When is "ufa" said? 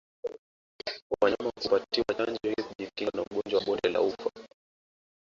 4.01-4.29